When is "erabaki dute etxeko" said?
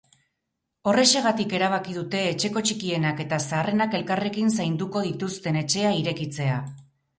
1.57-2.63